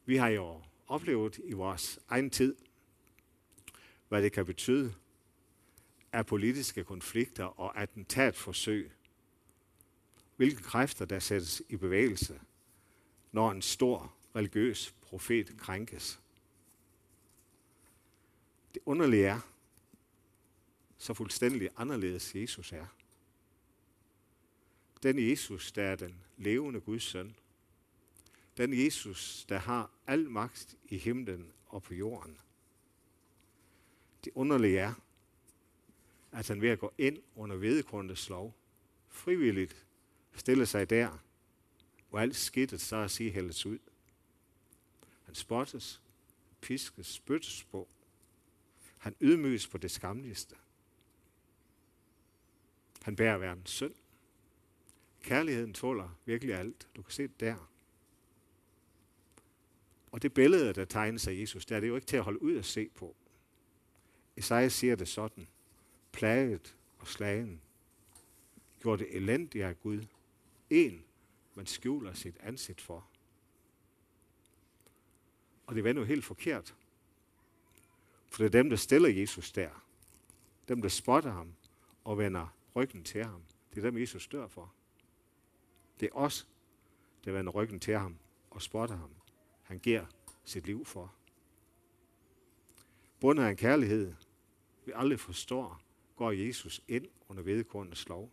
Vi 0.06 0.16
har 0.16 0.28
jo 0.28 0.62
oplevet 0.88 1.40
i 1.44 1.54
vores 1.54 2.00
egen 2.10 2.30
tid, 2.30 2.56
hvad 4.08 4.22
det 4.22 4.32
kan 4.32 4.46
betyde 4.46 4.94
af 6.12 6.26
politiske 6.26 6.84
konflikter 6.84 7.60
og 7.60 7.82
attentatforsøg. 7.82 8.92
Hvilke 10.38 10.64
kræfter 10.64 11.06
der 11.06 11.20
sættes 11.20 11.62
i 11.70 11.76
bevægelse, 11.76 12.42
når 13.32 13.52
en 13.52 13.62
stor 13.62 14.14
religiøs 14.36 14.96
profet 15.02 15.58
krænkes. 15.58 16.20
Det 18.74 18.82
underlige 18.86 19.26
er, 19.26 19.40
så 20.98 21.14
fuldstændig 21.14 21.70
anderledes 21.78 22.36
Jesus 22.36 22.72
er. 22.72 22.86
Den 25.04 25.30
Jesus, 25.30 25.72
der 25.72 25.84
er 25.84 25.96
den 25.96 26.24
levende 26.38 26.80
Guds 26.80 27.04
søn. 27.04 27.36
Den 28.58 28.86
Jesus, 28.86 29.46
der 29.50 29.58
har 29.58 29.92
al 30.08 30.30
magt 30.30 30.76
i 30.86 30.98
himlen 30.98 31.54
og 31.66 31.84
på 31.84 31.94
jorden. 31.94 32.38
Det 34.26 34.32
underlige 34.36 34.80
er, 34.80 34.94
at 36.32 36.48
han 36.48 36.62
ved 36.62 36.70
at 36.70 36.80
gå 36.80 36.94
ind 36.98 37.18
under 37.36 37.56
vedegrundets 37.56 38.30
lov, 38.30 38.56
frivilligt 39.08 39.87
stille 40.40 40.66
sig 40.66 40.90
der, 40.90 41.24
hvor 42.10 42.20
alt 42.20 42.36
skidtet 42.36 42.82
så 42.82 42.96
at 42.96 43.12
sige 43.12 43.32
hældes 43.32 43.66
ud. 43.66 43.80
Han 45.26 45.36
spottes, 45.36 46.02
piskes, 46.62 47.08
spyttes 47.08 47.64
på. 47.64 47.88
Han 48.98 49.16
ydmyges 49.22 49.68
på 49.68 49.78
det 49.78 49.92
skamligste. 49.92 50.56
Han 53.02 53.16
bærer 53.16 53.38
verdens 53.38 53.70
synd. 53.70 53.94
Kærligheden 55.22 55.74
tåler 55.74 56.10
virkelig 56.26 56.56
alt. 56.56 56.88
Du 56.96 57.02
kan 57.02 57.12
se 57.12 57.24
det 57.24 57.40
der. 57.40 57.72
Og 60.12 60.22
det 60.22 60.34
billede, 60.34 60.74
der 60.74 60.86
tegnes 60.86 61.28
af 61.28 61.34
Jesus, 61.34 61.66
der 61.66 61.76
er 61.76 61.80
det 61.80 61.88
jo 61.88 61.96
ikke 61.96 62.08
til 62.08 62.18
at 62.18 62.24
holde 62.24 62.42
ud 62.42 62.58
at 62.58 62.66
se 62.66 62.90
på. 62.96 63.16
Esajas 64.38 64.74
siger 64.74 64.96
det 64.96 65.08
sådan. 65.08 65.48
Plaget 66.12 66.78
og 66.98 67.08
slagen. 67.08 67.62
Gjorde 68.82 69.04
det 69.04 69.16
elendigt 69.16 69.66
af 69.66 69.80
Gud. 69.80 70.06
En, 70.70 71.04
man 71.56 71.66
skjuler 71.66 72.14
sit 72.14 72.38
ansigt 72.40 72.82
for. 72.82 73.08
Og 75.68 75.76
det 75.76 75.84
var 75.84 75.94
jo 75.94 76.04
helt 76.04 76.26
forkert. 76.26 76.76
For 78.28 78.44
det 78.44 78.46
er 78.46 78.62
dem, 78.62 78.70
der 78.70 78.78
stiller 78.78 79.10
Jesus 79.10 79.52
der. 79.52 79.84
Dem, 80.68 80.82
der 80.82 80.90
spotter 80.90 81.32
ham 81.32 81.54
og 82.04 82.18
vender 82.18 82.56
ryggen 82.76 83.04
til 83.04 83.24
ham. 83.24 83.42
Det 83.70 83.78
er 83.78 83.90
dem, 83.92 83.98
Jesus 83.98 84.28
dør 84.28 84.48
for. 84.48 84.74
Det 86.00 86.06
er 86.06 86.16
os, 86.16 86.48
der 87.26 87.32
vender 87.32 87.52
ryggen 87.52 87.80
til 87.80 87.98
ham 87.98 88.18
og 88.50 88.62
spotter 88.62 88.96
ham. 88.96 89.10
Han 89.64 89.80
giver 89.80 90.06
sit 90.46 90.66
liv 90.66 90.86
for. 90.86 91.14
Bundet 93.20 93.44
af 93.44 93.50
en 93.50 93.58
kærlighed, 93.58 94.14
vi 94.86 94.92
aldrig 94.96 95.20
forstår, 95.20 95.82
går 96.16 96.32
Jesus 96.32 96.82
ind 96.88 97.08
under 97.30 97.44
vedkornets 97.44 98.10
lov. 98.10 98.32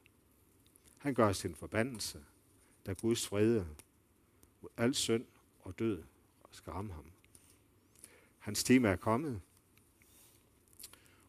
Han 1.05 1.15
gør 1.15 1.33
sin 1.33 1.55
forbandelse, 1.55 2.25
da 2.87 2.93
Guds 2.93 3.33
vrede 3.33 3.69
mod 4.61 4.71
al 4.77 4.95
synd 4.95 5.25
og 5.61 5.79
død 5.79 6.03
skal 6.51 6.73
ramme 6.73 6.93
ham. 6.93 7.05
Hans 8.39 8.65
time 8.65 8.89
er 8.89 8.97
kommet, 8.97 9.41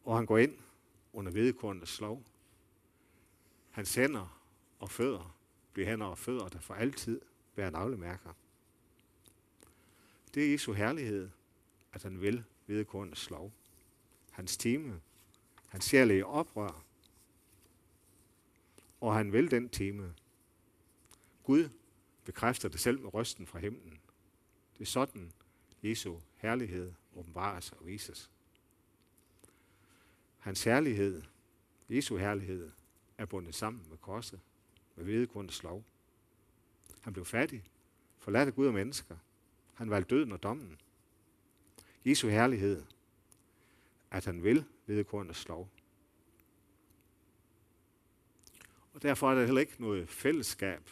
og 0.04 0.16
han 0.16 0.26
går 0.26 0.38
ind 0.38 0.58
under 1.12 1.32
vedkornets 1.32 1.90
slov. 1.90 2.22
Hans 3.70 3.94
hænder 3.94 4.40
og 4.78 4.90
fødder 4.90 5.36
bliver 5.72 5.88
hænder 5.88 6.06
og 6.06 6.18
fødder, 6.18 6.48
der 6.48 6.60
for 6.60 6.74
altid 6.74 7.20
bærer 7.54 7.70
navlemærker. 7.70 8.32
Det 10.34 10.46
er 10.46 10.52
Jesu 10.52 10.72
herlighed, 10.72 11.30
at 11.92 12.02
han 12.02 12.20
vil 12.20 12.44
vedkornets 12.66 13.20
slov. 13.20 13.52
Hans 14.30 14.56
time, 14.56 15.00
hans 15.68 15.84
sjælige 15.84 16.26
oprør, 16.26 16.85
og 19.06 19.14
han 19.14 19.32
vil 19.32 19.50
den 19.50 19.68
time. 19.68 20.14
Gud 21.42 21.68
bekræfter 22.24 22.68
det 22.68 22.80
selv 22.80 23.00
med 23.00 23.14
røsten 23.14 23.46
fra 23.46 23.58
himlen. 23.58 24.00
Det 24.74 24.80
er 24.80 24.86
sådan, 24.86 25.32
Jesu 25.82 26.18
herlighed 26.36 26.92
åbenbares 27.16 27.72
og 27.72 27.86
vises. 27.86 28.30
Hans 30.38 30.64
herlighed, 30.64 31.22
Jesu 31.88 32.16
herlighed, 32.16 32.70
er 33.18 33.26
bundet 33.26 33.54
sammen 33.54 33.86
med 33.88 33.96
korset, 33.96 34.40
med 34.96 35.04
vedgrundets 35.04 35.62
lov. 35.62 35.84
Han 37.00 37.12
blev 37.12 37.24
fattig, 37.24 37.64
forladt 38.18 38.46
af 38.46 38.54
Gud 38.54 38.66
og 38.66 38.74
mennesker. 38.74 39.16
Han 39.74 39.90
valgte 39.90 40.14
døden 40.14 40.32
og 40.32 40.42
dommen. 40.42 40.78
Jesu 42.04 42.28
herlighed, 42.28 42.82
at 44.10 44.24
han 44.24 44.42
vil 44.42 44.64
vedgrundets 44.86 45.48
lov. 45.48 45.68
Og 48.96 49.02
derfor 49.02 49.30
er 49.30 49.34
der 49.34 49.44
heller 49.44 49.60
ikke 49.60 49.82
noget 49.82 50.08
fællesskab 50.08 50.90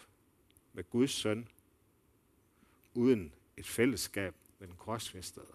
med 0.72 0.90
Guds 0.90 1.10
søn, 1.10 1.48
uden 2.94 3.32
et 3.56 3.66
fællesskab 3.66 4.34
med 4.58 4.68
den 4.68 4.76
korsfæstede. 4.76 5.46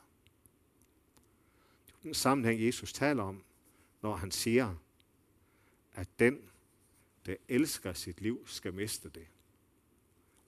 Det 1.87 1.93
er 1.93 2.01
den 2.03 2.13
sammenhæng, 2.13 2.65
Jesus 2.65 2.93
taler 2.93 3.23
om, 3.23 3.43
når 4.01 4.15
han 4.15 4.31
siger, 4.31 4.75
at 5.93 6.07
den, 6.19 6.49
der 7.25 7.35
elsker 7.47 7.93
sit 7.93 8.21
liv, 8.21 8.47
skal 8.47 8.73
miste 8.73 9.09
det. 9.09 9.27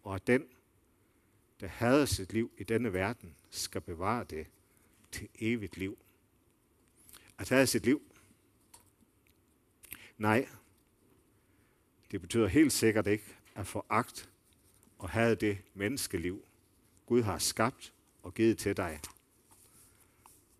Og 0.03 0.15
at 0.15 0.27
den, 0.27 0.47
der 1.59 1.67
hader 1.67 2.05
sit 2.05 2.33
liv 2.33 2.51
i 2.57 2.63
denne 2.63 2.93
verden, 2.93 3.35
skal 3.49 3.81
bevare 3.81 4.23
det 4.23 4.47
til 5.11 5.29
evigt 5.39 5.77
liv. 5.77 5.97
At 7.37 7.49
have 7.49 7.67
sit 7.67 7.85
liv? 7.85 8.01
Nej, 10.17 10.47
det 12.11 12.21
betyder 12.21 12.47
helt 12.47 12.73
sikkert 12.73 13.07
ikke 13.07 13.35
at 13.55 13.67
foragt 13.67 14.29
og 14.97 15.09
have 15.09 15.35
det 15.35 15.57
menneskeliv, 15.73 16.43
Gud 17.05 17.21
har 17.21 17.37
skabt 17.37 17.93
og 18.23 18.33
givet 18.33 18.57
til 18.57 18.77
dig. 18.77 18.99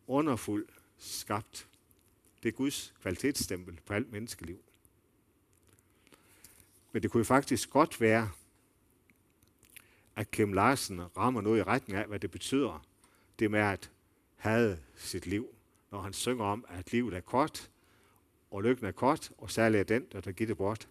Underfuld 0.08 0.67
skabt. 0.98 1.67
Det 2.43 2.50
er 2.50 2.53
Guds 2.53 2.93
kvalitetsstempel 3.01 3.79
på 3.86 3.93
alt 3.93 4.12
menneskeliv. 4.12 4.60
Men 6.91 7.03
det 7.03 7.12
kunne 7.12 7.20
jo 7.20 7.25
faktisk 7.25 7.70
godt 7.70 8.01
være, 8.01 8.31
at 10.15 10.31
Kim 10.31 10.53
Larsen 10.53 11.17
rammer 11.17 11.41
noget 11.41 11.60
i 11.60 11.63
retning 11.63 12.00
af, 12.00 12.08
hvad 12.08 12.20
det 12.20 12.31
betyder, 12.31 12.86
det 13.39 13.51
med 13.51 13.60
at 13.60 13.91
have 14.36 14.79
sit 14.96 15.25
liv. 15.25 15.55
Når 15.91 16.01
han 16.01 16.13
synger 16.13 16.46
om, 16.46 16.65
at 16.70 16.91
livet 16.91 17.13
er 17.13 17.22
kort, 17.22 17.70
og 18.51 18.63
lykken 18.63 18.86
er 18.86 18.91
kort, 18.91 19.31
og 19.38 19.51
særligt 19.51 19.91
er 19.91 20.00
den, 20.00 20.24
der 20.24 20.31
giver 20.31 20.48
det 20.48 20.58
bort. 20.58 20.88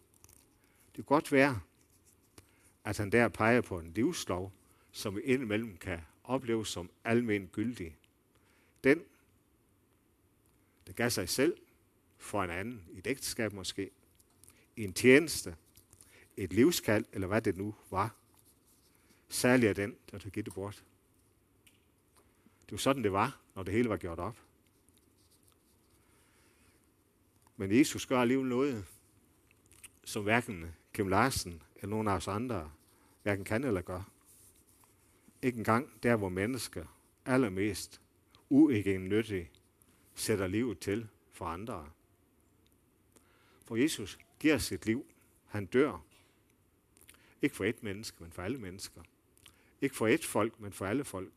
Det 1.01 1.07
kan 1.07 1.15
godt 1.15 1.33
være, 1.33 1.61
at 2.85 2.99
han 2.99 3.13
der 3.13 3.29
peger 3.29 3.61
på 3.61 3.79
en 3.79 3.93
livslov, 3.93 4.53
som 4.93 5.17
vi 5.17 5.21
indimellem 5.21 5.77
kan 5.77 6.01
opleve 6.25 6.67
som 6.67 6.91
almen 7.05 7.47
gyldig. 7.47 7.97
Den, 8.85 9.05
der 10.87 10.93
gav 10.93 11.11
sig 11.11 11.29
selv 11.29 11.57
for 12.19 12.43
en 12.43 12.51
anden, 12.51 12.85
i 12.93 12.99
et 12.99 13.07
ægteskab 13.07 13.53
måske, 13.53 13.91
i 14.77 14.85
en 14.85 14.93
tjeneste, 14.93 15.57
et 16.37 16.53
livskald, 16.53 17.05
eller 17.13 17.27
hvad 17.27 17.43
det 17.43 17.57
nu 17.57 17.75
var. 17.91 18.15
Særlig 19.29 19.69
er 19.69 19.73
den, 19.73 19.97
der 20.11 20.19
tog 20.19 20.35
det 20.35 20.55
bort. 20.55 20.85
Det 22.65 22.73
var 22.73 22.79
sådan, 22.79 23.03
det 23.03 23.13
var, 23.13 23.41
når 23.55 23.63
det 23.63 23.75
hele 23.75 23.89
var 23.89 23.97
gjort 23.97 24.19
op. 24.19 24.37
Men 27.57 27.79
Jesus 27.79 28.07
gør 28.07 28.21
alligevel 28.21 28.49
noget, 28.49 28.87
som 30.05 30.23
hverken 30.23 30.75
Kim 30.93 31.09
Larsen 31.09 31.63
eller 31.77 31.91
nogen 31.91 32.09
af 32.09 32.13
os 32.13 32.29
andre 32.29 32.73
hverken 33.23 33.45
kan 33.45 33.65
eller 33.65 33.83
gør. 33.83 34.11
Ikke 35.43 35.59
engang 35.59 36.03
der, 36.03 36.17
hvor 36.17 36.29
mennesker 36.29 36.85
allermest 37.27 38.01
uigennyttigt 38.49 39.51
sætter 40.15 40.47
livet 40.47 40.79
til 40.79 41.09
for 41.33 41.45
andre. 41.45 41.91
For 43.65 43.77
Jesus 43.77 44.19
giver 44.41 44.59
sit 44.59 44.87
liv. 44.87 45.07
Han 45.47 45.67
dør. 45.67 46.05
Ikke 47.43 47.57
for 47.57 47.65
et 47.65 47.83
menneske, 47.83 48.17
men 48.23 48.33
for 48.33 48.43
alle 48.43 48.59
mennesker. 48.59 49.03
Ikke 49.81 49.97
for 49.97 50.07
et 50.07 50.25
folk, 50.25 50.61
men 50.61 50.73
for 50.73 50.87
alle 50.87 51.05
folk. 51.05 51.33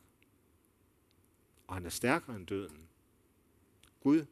Og 1.68 1.74
han 1.74 1.86
er 1.86 1.90
stærkere 1.90 2.36
end 2.36 2.48
døden. 2.48 2.90
Gud 4.04 4.26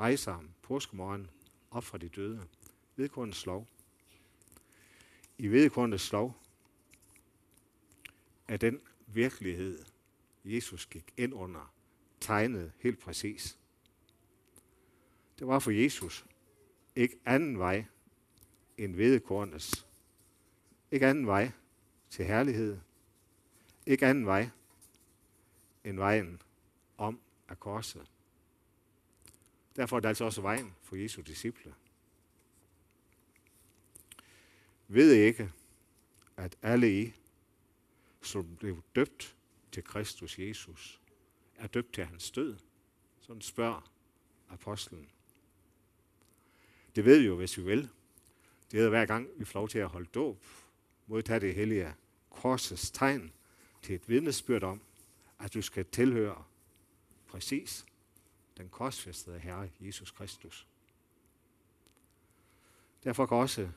rejser 0.00 0.32
ham 0.32 0.50
påskemorgen 0.62 1.30
op 1.70 1.84
fra 1.84 1.98
de 1.98 2.08
døde. 2.08 2.48
Vedkornets 2.96 3.46
lov. 3.46 3.66
I 5.38 5.48
vedkornets 5.48 6.12
lov 6.12 6.36
er 8.48 8.56
den 8.56 8.80
virkelighed, 9.06 9.84
Jesus 10.44 10.86
gik 10.86 11.14
ind 11.16 11.34
under, 11.34 11.72
tegnet 12.20 12.72
helt 12.78 12.98
præcis. 12.98 13.58
Det 15.38 15.46
var 15.46 15.58
for 15.58 15.70
Jesus 15.70 16.26
ikke 16.96 17.18
anden 17.24 17.58
vej 17.58 17.84
end 18.78 18.96
vedekornets. 18.96 19.86
Ikke 20.90 21.06
anden 21.06 21.26
vej 21.26 21.50
til 22.10 22.24
herlighed. 22.24 22.78
Ikke 23.86 24.06
anden 24.06 24.26
vej 24.26 24.48
end 25.84 25.96
vejen 25.96 26.42
om 26.98 27.20
af 27.48 27.60
korset. 27.60 28.10
Derfor 29.76 29.96
er 29.96 30.00
det 30.00 30.08
altså 30.08 30.24
også 30.24 30.40
vejen 30.40 30.74
for 30.82 30.96
Jesu 30.96 31.22
disciple. 31.22 31.74
Ved 34.88 35.12
ikke, 35.12 35.52
at 36.36 36.56
alle 36.62 37.02
I, 37.02 37.12
som 38.22 38.56
blev 38.56 38.82
døbt 38.94 39.36
til 39.72 39.84
Kristus 39.84 40.38
Jesus, 40.38 41.00
er 41.56 41.66
døbt 41.66 41.92
til 41.92 42.04
hans 42.04 42.30
død? 42.30 42.56
Sådan 43.20 43.42
spørger 43.42 43.92
apostlen. 44.48 45.08
Det 46.96 47.04
ved 47.04 47.18
vi 47.18 47.26
jo, 47.26 47.36
hvis 47.36 47.58
vi 47.58 47.62
vil. 47.62 47.88
Det 48.70 48.80
er 48.80 48.88
hver 48.88 49.06
gang, 49.06 49.28
vi 49.36 49.44
får 49.44 49.60
lov 49.60 49.68
til 49.68 49.78
at 49.78 49.88
holde 49.88 50.08
dåb, 50.14 50.44
modtage 51.06 51.40
det 51.40 51.54
hellige 51.54 51.94
korsets 52.30 52.90
tegn 52.90 53.32
til 53.82 53.94
et 53.94 54.08
vidnesbyrd 54.08 54.62
om, 54.62 54.82
at 55.38 55.54
du 55.54 55.62
skal 55.62 55.84
tilhøre 55.84 56.44
præcis 57.26 57.86
den 58.56 58.68
korsfæstede 58.68 59.38
Herre 59.38 59.70
Jesus 59.80 60.10
Kristus. 60.10 60.66
Derfor 63.04 63.26
kan 63.26 63.36
også 63.36 63.70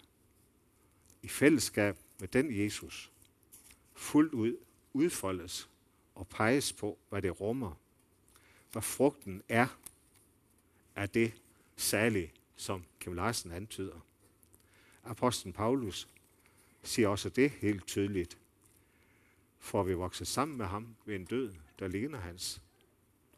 i 1.21 1.27
fællesskab 1.27 1.97
med 2.19 2.27
den 2.27 2.63
Jesus 2.63 3.11
fuldt 3.95 4.33
ud 4.33 4.57
udfoldes 4.93 5.69
og 6.15 6.27
peges 6.27 6.73
på, 6.73 6.97
hvad 7.09 7.21
det 7.21 7.41
rummer, 7.41 7.73
hvad 8.71 8.81
frugten 8.81 9.41
er 9.49 9.67
af 10.95 11.09
det 11.09 11.33
særlige, 11.77 12.33
som 12.55 12.85
Kim 12.99 13.13
Larsen 13.13 13.51
antyder. 13.51 13.99
Apostlen 15.03 15.53
Paulus 15.53 16.07
siger 16.83 17.07
også 17.07 17.29
det 17.29 17.51
helt 17.51 17.87
tydeligt. 17.87 18.37
For 19.59 19.83
vi 19.83 19.93
vokser 19.93 20.25
sammen 20.25 20.57
med 20.57 20.65
ham 20.65 20.95
ved 21.05 21.15
en 21.15 21.25
død, 21.25 21.53
der 21.79 21.87
ligner 21.87 22.19
hans, 22.19 22.61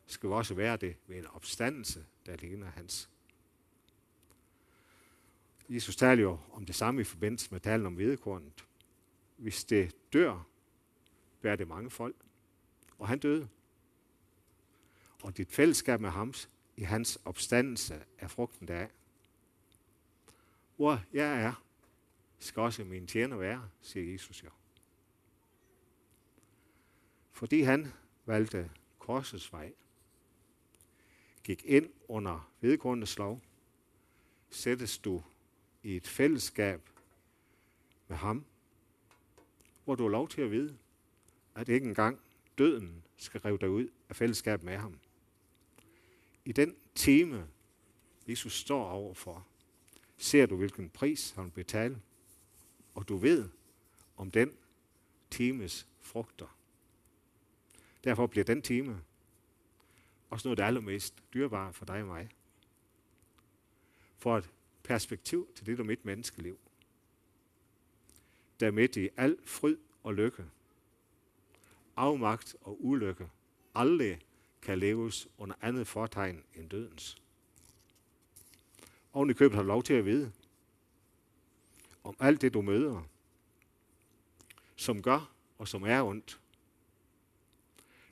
skal 0.07 0.29
vi 0.29 0.33
også 0.33 0.53
være 0.53 0.77
det 0.77 0.95
ved 1.07 1.17
en 1.17 1.27
opstandelse, 1.27 2.05
der 2.25 2.35
ligner 2.35 2.71
hans. 2.71 3.09
Jesus 5.71 5.95
taler 5.95 6.23
jo 6.23 6.39
om 6.51 6.65
det 6.65 6.75
samme 6.75 7.01
i 7.01 7.03
forbindelse 7.03 7.51
med 7.51 7.59
talen 7.59 7.85
om 7.85 7.93
hvedekornet. 7.93 8.65
Hvis 9.37 9.63
det 9.63 9.95
dør, 10.13 10.47
bærer 11.41 11.55
det 11.55 11.67
mange 11.67 11.89
folk. 11.89 12.15
Og 12.97 13.07
han 13.07 13.19
døde. 13.19 13.49
Og 15.23 15.37
dit 15.37 15.51
fællesskab 15.51 16.01
med 16.01 16.09
ham 16.09 16.33
i 16.77 16.81
hans 16.81 17.19
opstandelse 17.25 18.03
er 18.17 18.27
frugten 18.27 18.67
deraf. 18.67 18.89
Hvor 20.75 21.03
jeg 21.13 21.41
er, 21.41 21.63
skal 22.39 22.61
også 22.61 22.83
min 22.83 23.07
tjener 23.07 23.35
være, 23.35 23.69
siger 23.81 24.11
Jesus 24.11 24.43
jo. 24.43 24.49
Fordi 27.31 27.61
han 27.61 27.93
valgte 28.25 28.71
korsets 28.99 29.53
vej, 29.53 29.73
gik 31.43 31.65
ind 31.65 31.89
under 32.07 32.51
vedkornets 32.61 33.17
lov, 33.17 33.41
sættes 34.49 34.97
du 34.97 35.23
i 35.83 35.95
et 35.95 36.07
fællesskab 36.07 36.89
med 38.07 38.17
ham, 38.17 38.45
hvor 39.85 39.95
du 39.95 40.03
har 40.03 40.09
lov 40.09 40.29
til 40.29 40.41
at 40.41 40.51
vide, 40.51 40.77
at 41.55 41.69
ikke 41.69 41.87
engang 41.87 42.19
døden 42.57 43.03
skal 43.17 43.41
rive 43.41 43.57
dig 43.57 43.69
ud 43.69 43.87
af 44.09 44.15
fællesskab 44.15 44.63
med 44.63 44.77
ham. 44.77 44.99
I 46.45 46.51
den 46.51 46.75
time, 46.95 47.47
Jesus 48.27 48.53
står 48.53 48.89
overfor, 48.89 49.47
ser 50.17 50.45
du, 50.45 50.55
hvilken 50.55 50.89
pris 50.89 51.31
han 51.31 51.51
betaler, 51.51 51.97
og 52.95 53.07
du 53.07 53.17
ved 53.17 53.49
om 54.17 54.31
den 54.31 54.51
times 55.31 55.87
frugter. 55.99 56.57
Derfor 58.03 58.27
bliver 58.27 58.43
den 58.43 58.61
time 58.61 59.01
også 60.29 60.47
noget 60.47 60.59
af 60.59 60.63
det 60.63 60.67
allermest 60.67 61.23
dyrebare 61.33 61.73
for 61.73 61.85
dig 61.85 62.01
og 62.01 62.07
mig. 62.07 62.29
For 64.17 64.35
at 64.35 64.49
perspektiv 64.83 65.47
til 65.55 65.65
det, 65.65 65.77
der 65.77 65.83
mit 65.83 66.05
menneskeliv. 66.05 66.59
Der 68.59 68.71
midt 68.71 68.95
i 68.95 69.09
al 69.17 69.37
fryd 69.45 69.77
og 70.03 70.13
lykke, 70.13 70.45
afmagt 71.95 72.55
og 72.61 72.85
ulykke, 72.85 73.29
aldrig 73.75 74.19
kan 74.61 74.79
leves 74.79 75.27
under 75.37 75.55
andet 75.61 75.87
fortegn 75.87 76.43
end 76.55 76.69
dødens. 76.69 77.21
Oven 79.13 79.29
i 79.29 79.33
købet 79.33 79.55
har 79.55 79.63
du 79.63 79.67
lov 79.67 79.83
til 79.83 79.93
at 79.93 80.05
vide, 80.05 80.31
om 82.03 82.15
alt 82.19 82.41
det, 82.41 82.53
du 82.53 82.61
møder, 82.61 83.03
som 84.75 85.01
gør 85.01 85.31
og 85.57 85.67
som 85.67 85.83
er 85.83 86.01
ondt, 86.01 86.39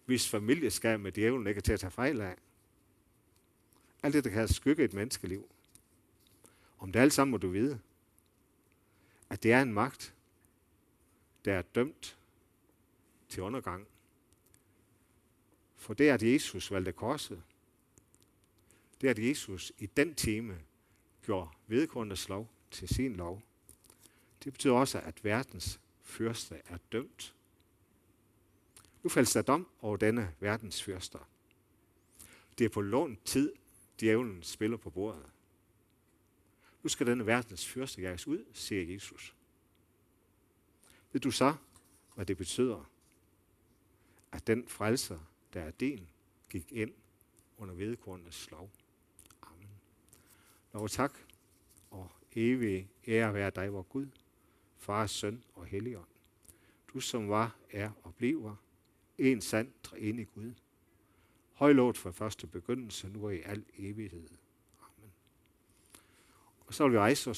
hvis 0.05 0.29
familieskab 0.29 0.99
med 0.99 1.11
djævlen 1.11 1.47
ikke 1.47 1.59
er 1.59 1.61
til 1.61 1.73
at 1.73 1.79
tage 1.79 1.91
fejl 1.91 2.21
af. 2.21 2.35
Alt 4.03 4.13
det, 4.13 4.23
der 4.23 4.29
kan 4.29 4.47
skygge 4.47 4.83
et 4.83 4.93
menneskeliv. 4.93 5.49
Om 6.79 6.91
det 6.91 6.99
alt 6.99 7.13
sammen 7.13 7.31
må 7.31 7.37
du 7.37 7.49
vide, 7.49 7.79
at 9.29 9.43
det 9.43 9.53
er 9.53 9.61
en 9.61 9.73
magt, 9.73 10.13
der 11.45 11.53
er 11.53 11.61
dømt 11.61 12.17
til 13.29 13.43
undergang. 13.43 13.87
For 15.75 15.93
det 15.93 16.09
at 16.09 16.23
Jesus 16.23 16.71
valgte 16.71 16.91
korset. 16.91 17.43
Det 19.01 19.07
at 19.07 19.19
Jesus 19.19 19.71
i 19.77 19.85
den 19.85 20.15
time 20.15 20.59
gjorde 21.25 21.49
vedgrundets 21.67 22.29
lov 22.29 22.49
til 22.71 22.87
sin 22.87 23.15
lov. 23.15 23.41
Det 24.43 24.53
betyder 24.53 24.73
også, 24.73 24.99
at 24.99 25.23
verdens 25.23 25.79
fyrste 26.01 26.61
er 26.65 26.77
dømt. 26.91 27.35
Nu 29.03 29.09
faldes 29.09 29.33
der 29.33 29.41
dom 29.41 29.67
over 29.81 29.97
denne 29.97 30.33
verdens 30.39 30.83
fyrster. 30.83 31.29
Det 32.57 32.65
er 32.65 32.69
på 32.69 32.81
lånt 32.81 33.25
tid, 33.25 33.53
djævlen 33.99 34.43
spiller 34.43 34.77
på 34.77 34.89
bordet. 34.89 35.25
Nu 36.83 36.89
skal 36.89 37.07
denne 37.07 37.25
verdens 37.25 37.67
fyrste 37.67 38.01
jages 38.01 38.27
ud, 38.27 38.45
siger 38.53 38.93
Jesus. 38.93 39.35
Ved 41.11 41.21
du 41.21 41.31
så, 41.31 41.55
hvad 42.15 42.25
det 42.25 42.37
betyder, 42.37 42.89
at 44.31 44.47
den 44.47 44.67
frelser, 44.67 45.19
der 45.53 45.61
er 45.61 45.71
din, 45.71 46.07
gik 46.49 46.71
ind 46.71 46.93
under 47.57 47.75
vedkornets 47.75 48.37
slov. 48.37 48.69
Amen. 49.41 49.69
Lov 50.73 50.89
tak 50.89 51.13
og 51.91 52.11
evig 52.35 52.89
ære 53.07 53.33
være 53.33 53.49
dig, 53.49 53.73
vor 53.73 53.81
Gud, 53.81 54.07
Far, 54.77 55.07
Søn 55.07 55.43
og 55.55 55.65
Helligånd. 55.65 56.07
Du 56.87 56.99
som 56.99 57.29
var, 57.29 57.55
er 57.71 57.91
og 58.03 58.15
bliver 58.15 58.55
en 59.17 59.41
sand 59.41 59.73
enig 59.97 60.27
Gud. 60.27 60.53
Højlåt 61.53 61.97
fra 61.97 62.11
første 62.11 62.47
begyndelse, 62.47 63.09
nu 63.09 63.25
og 63.25 63.35
i 63.35 63.41
al 63.41 63.65
evighed. 63.77 64.27
Amen. 66.69 66.97
Og 66.97 67.25